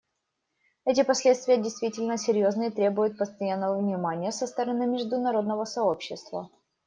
[0.83, 6.49] Эти последствия действительно серьезны и требуют постоянного внимания со стороны международного сообщества.